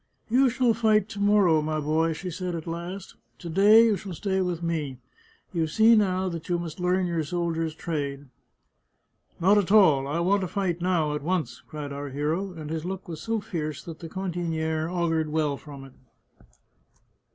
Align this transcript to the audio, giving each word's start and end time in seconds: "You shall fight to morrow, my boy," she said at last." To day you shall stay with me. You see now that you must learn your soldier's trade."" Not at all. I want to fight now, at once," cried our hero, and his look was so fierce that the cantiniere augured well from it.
"You 0.31 0.49
shall 0.49 0.73
fight 0.73 1.09
to 1.09 1.19
morrow, 1.19 1.61
my 1.61 1.79
boy," 1.79 2.13
she 2.13 2.31
said 2.31 2.55
at 2.55 2.65
last." 2.65 3.17
To 3.37 3.49
day 3.49 3.83
you 3.85 3.95
shall 3.95 4.15
stay 4.15 4.41
with 4.41 4.63
me. 4.63 4.97
You 5.53 5.67
see 5.67 5.95
now 5.95 6.27
that 6.29 6.49
you 6.49 6.57
must 6.57 6.79
learn 6.79 7.05
your 7.05 7.23
soldier's 7.23 7.75
trade."" 7.75 8.25
Not 9.39 9.59
at 9.59 9.71
all. 9.71 10.07
I 10.07 10.19
want 10.19 10.41
to 10.41 10.47
fight 10.47 10.81
now, 10.81 11.13
at 11.13 11.21
once," 11.21 11.61
cried 11.67 11.93
our 11.93 12.09
hero, 12.09 12.51
and 12.51 12.71
his 12.71 12.83
look 12.83 13.07
was 13.07 13.21
so 13.21 13.41
fierce 13.41 13.83
that 13.83 13.99
the 13.99 14.09
cantiniere 14.09 14.89
augured 14.89 15.29
well 15.29 15.55
from 15.55 15.83
it. 15.83 15.93